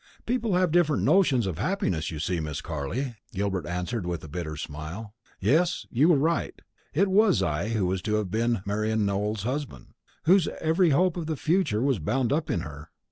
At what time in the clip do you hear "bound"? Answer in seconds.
11.99-12.33